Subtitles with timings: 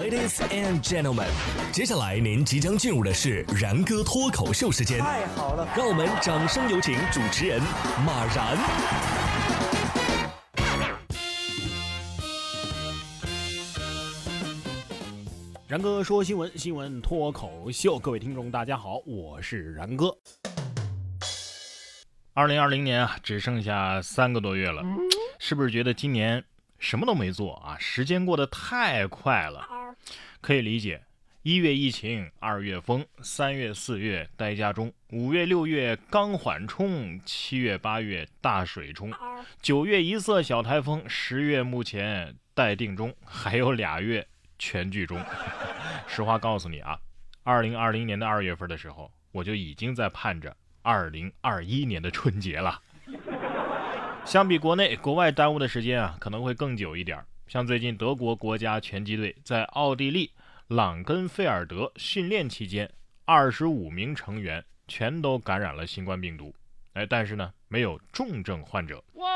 [0.00, 1.28] Ladies and gentlemen，
[1.70, 4.98] 接下来您即将进入的是然哥脱口秀时间。
[5.00, 7.60] 太好了，让我们掌声有请主持人
[8.06, 8.56] 马然。
[15.68, 20.16] 然哥说新闻，新闻脱口秀，各位听众大家好，我是然哥。
[22.32, 24.82] 二零二零年啊，只剩下三个多月了，
[25.38, 26.42] 是不是觉得今年
[26.78, 27.76] 什么都没做啊？
[27.78, 29.68] 时间过得太快了，
[30.40, 31.02] 可以理解。
[31.42, 39.12] 一月疫情，二月封，三月四月待家中，五月六月刚缓冲，七月八月大水冲，
[39.60, 44.24] 九月一色小台风，十月目前待定中，还有俩月
[44.56, 45.20] 全剧终。
[46.06, 46.96] 实话告诉你啊，
[47.42, 52.80] 二零二零年的二月份的时候，我就已经在盼着二零二一年的春节了。
[54.24, 57.20] 相比国内，国外耽误的时间啊可能会更久一点。
[57.52, 60.30] 像最近德国国家拳击队在奥地利。
[60.68, 62.90] 朗根菲尔德训练期间，
[63.26, 66.54] 二十五名成员全都感染了新冠病毒，
[66.94, 69.04] 哎，但是呢，没有重症患者。
[69.16, 69.26] 哇！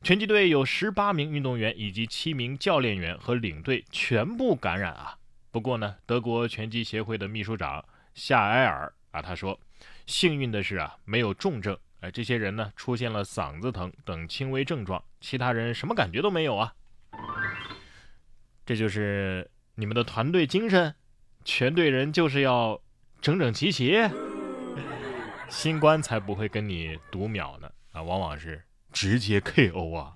[0.00, 5.18] 拳击队有十八名运动员以及七名教练员和领队全部感染啊。
[5.50, 7.84] 不过呢，德国拳击协会的秘书长
[8.14, 9.60] 夏埃尔啊，他说，
[10.06, 11.76] 幸运的是啊，没有重症。
[12.00, 16.72] 哎，这些人呢，出现了嗓子疼等轻微症状，其他人什么感觉都没有啊。
[18.70, 19.50] 这就是。
[19.74, 20.94] 你们的团队精神，
[21.42, 22.78] 全队人就是要
[23.22, 23.98] 整整齐齐，
[25.48, 28.62] 新冠才不会跟你读秒呢啊，往往是
[28.92, 30.12] 直接 KO 啊。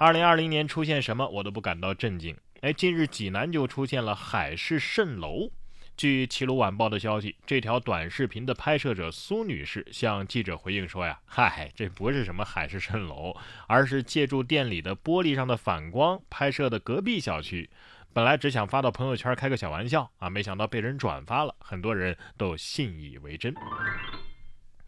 [0.00, 5.50] 二零二零年出现什么我都不感到震惊，哎，近日济南就出现了海市蜃楼。
[5.96, 13.34] 据《齐鲁晚报》的消息，这条短视频的拍摄者苏女士向记者回应说：“呀，嗨，这不是什么海市蜃楼，
[13.66, 17.70] 而是借助店里的玻璃上的反光拍摄的隔壁小区。
[18.12, 23.54] 本来只想发到朋友圈开个小玩笑啊，没想到被人转发了，很多人都信以为真。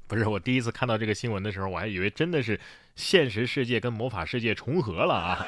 [0.07, 2.61] 不是我第一次看到这个新闻的时候，我还以为真的是
[2.97, 5.47] 现实世界跟魔法世界重合了啊。”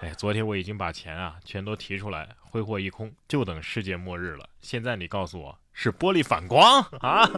[0.00, 4.48] 哎，昨天我已经把钱啊全都提出来，挥霍一空，就等世界末日了。
[4.60, 7.28] 现在你告诉我是玻璃反光 啊？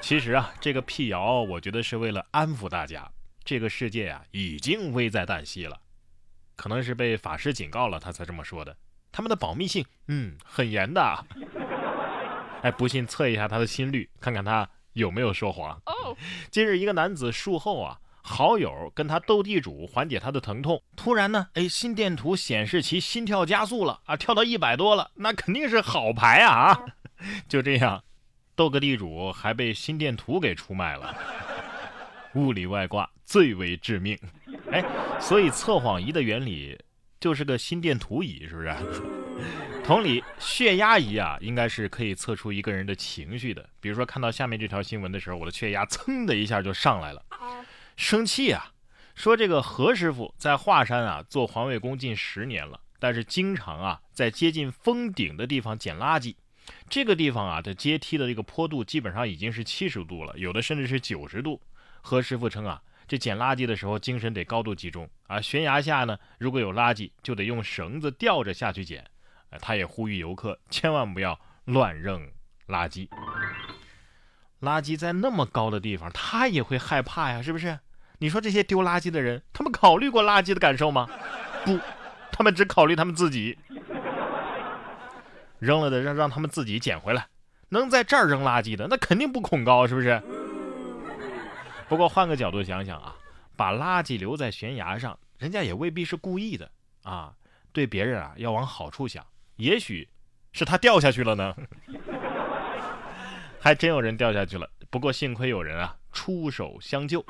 [0.00, 3.10] 其实啊，这个辟谣，我觉得是为了安抚大家。
[3.44, 5.80] 这个世界啊，已经危在旦夕了，
[6.54, 8.76] 可能是被法师警告了，他才这么说的。
[9.10, 11.24] 他们的保密性，嗯，很严的。
[12.62, 15.80] 哎，不信测一下他的心率，看看他有没有说谎。
[16.52, 17.98] 近日，一个男子术后啊。
[18.22, 26.78] 好友跟他斗地主缓解他的疼痛，突然呢，哎，心电图显示其心跳加速了啊，跳到一百多了，那肯定是好牌啊！
[27.48, 28.02] 就这样，
[28.54, 31.14] 斗个地主还被心电图给出卖了，
[32.34, 34.18] 物理外挂最为致命。
[34.70, 34.84] 哎，
[35.20, 36.78] 所以测谎仪的原理
[37.20, 38.74] 就是个心电图仪，是不是？
[39.84, 43.68] 同理，血压仪啊，应该是可以测出一个人的情绪的。
[43.80, 47.20] 比如说，看到下面这条新闻的时候，我的血压噌的一下就上来了。
[47.96, 48.72] 生气啊！
[49.14, 56.34] 说这个何师傅在华山啊做环卫工近十年了，但是经常啊在接近峰顶的地方捡垃圾。
[56.88, 61.60] 这个地方啊的阶梯的这个坡度基本上已经是七十度了，有的甚至是九十度。
[62.00, 65.40] 何师傅称啊，这捡垃圾的时候精神得高度集中啊。
[65.40, 69.04] 悬崖下呢，如果有垃圾，就得用绳子吊着下去捡。
[69.60, 72.26] 他也呼吁游客千万不要乱扔
[72.68, 73.08] 垃圾。
[74.62, 77.78] 垃圾在那么高的地方，他也会害怕呀，是不是？
[78.18, 81.08] 你说这些丢垃圾的人，他们考虑过垃圾的感受吗？
[81.64, 81.78] 不，
[82.30, 83.58] 他们只考虑他们自己。
[85.58, 87.26] 扔了的让让他们自己捡回来。
[87.68, 90.22] 能在这儿扔垃圾的，那肯定不恐高，是不是？
[91.88, 93.16] 不过换个角度想想啊，
[93.56, 96.70] 把垃圾留在悬崖上，人家也未必是故意的
[97.02, 97.32] 啊。
[97.72, 99.24] 对别人啊，要往好处想，
[99.56, 100.08] 也许
[100.52, 101.56] 是他掉下去了呢。
[103.64, 107.24] 还真有人掉下去了，不过幸亏有人啊出手相救。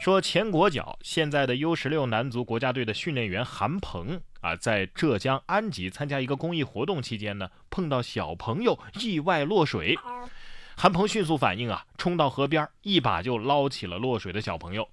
[0.00, 9.94] 说前国脚现在的 U 十六男足国家队的训练员韩鹏啊，在浙江安吉参加一个公益活动期间呢，碰到小朋友意外落水，
[10.74, 14.88] 韩鹏迅速反应啊，冲到河边，一把就捞起了落水的小朋友。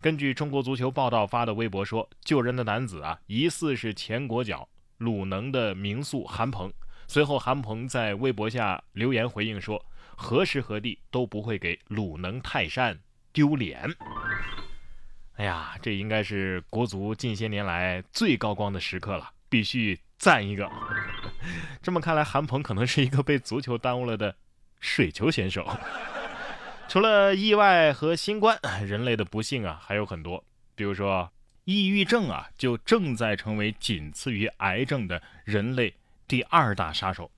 [0.00, 4.68] 根据中国足球报道发的微博说，救人的男子啊，疑似是前国脚
[4.98, 6.72] 鲁能的名宿韩鹏。
[7.08, 9.84] 随后，韩鹏在微博下留言回应说。
[10.22, 13.00] 何时何地都不会给鲁能泰山
[13.32, 13.90] 丢脸。
[15.36, 20.70] 哎呀，这应该是国足近些年来最高光的时刻了，必须赞一个。
[21.82, 24.36] 这么看来，韩鹏可能是一个被足球耽误了的
[24.78, 25.66] 水球选手。
[26.86, 30.44] 除了意外和新冠，人类的不幸啊还有很多，
[30.74, 31.32] 比如说
[31.64, 35.94] 抑郁症啊就正在成为仅次于癌症的人类
[36.30, 37.28] 第二大杀手。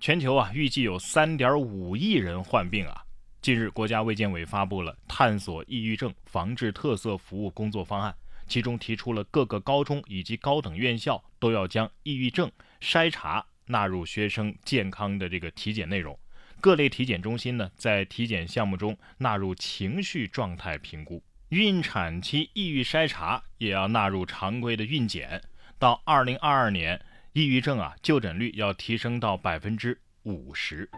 [0.00, 3.04] 全球啊预计有三点五亿人患病啊。
[3.40, 8.12] 近日，国家卫健委发布了探索抑郁症防治特色服务工作方案，
[8.48, 12.50] 其中提出了各个高中以及高等院校都要将抑郁症
[12.80, 16.18] 筛查纳入学生健康的这个体检内容。
[16.60, 25.40] 各类体检中心呢，在体检项目中纳入情绪状态评估，孕产期抑郁筛查也要纳入常规的孕检。
[25.78, 27.00] 到二零二二年，
[27.36, 30.88] 抑郁症啊就诊率要提升到百分之五十。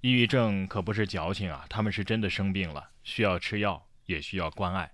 [0.00, 4.90] 抑郁症可不是矫情啊，他们是真的生病了，需要吃药，也需要关爱。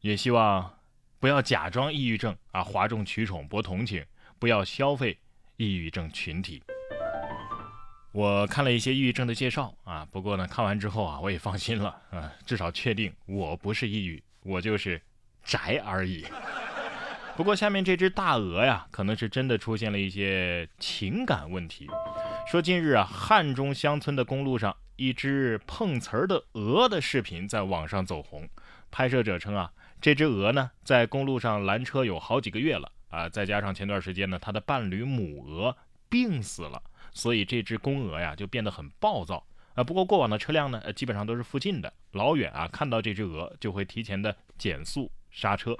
[0.00, 0.78] 也希望
[1.20, 4.04] 不要假装抑郁症啊，哗众取宠博同情，
[4.40, 5.16] 不要消费
[5.58, 6.60] 抑郁症群体。
[8.10, 15.00] 我看了一些抑郁症的介绍啊，不过呢，看完之后啊，我也放心了啊，至少确定我不是抑郁，我就是
[15.44, 16.26] 宅而已。
[17.34, 21.88] 不过下面这只大鹅呀，可能是真的出现了一些情感问题。
[22.46, 28.46] 说近日啊，汉中乡村的公路上，一只碰瓷儿的鹅的视频在网上走红。
[28.90, 35.74] 拍摄者称啊，这只鹅呢，在公路上拦车有好几个月了啊，再加上前段时间呢，它的伴侣母鹅
[36.10, 36.82] 病死了。
[37.12, 39.42] 所以这只公鹅呀就变得很暴躁
[39.74, 39.82] 啊。
[39.82, 45.74] 不过过往的车辆呢，基本上都是附近的，老远啊看到这只鹅就会提前的减速刹车。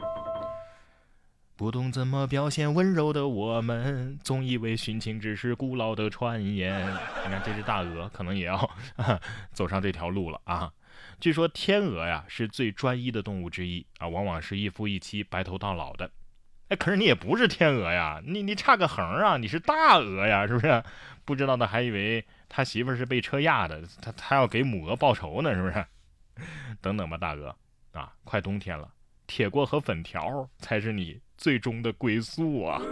[1.63, 6.85] 不懂怎么表现温柔的我们，总以为殉情只是古老的传言。
[7.25, 8.69] 你看这只大鹅可能也要
[9.55, 10.73] 走上这条路了啊。
[11.21, 16.11] 据说天鹅呀是最专一的动物之一啊，往往是一夫一妻、白头到老的。
[16.67, 20.83] 哎，可是你也不是天鹅呀，你你差个横啊，你是大鹅呀，是不是？
[21.25, 25.87] 不知道的还以为他媳妇是被车压的，他他要给母鹅报仇呢，是不是？
[26.81, 27.55] 等等吧，大鹅
[27.93, 28.91] 啊，快冬天了，
[29.35, 32.83] 铁锅和粉条才是你最终的归宿啊。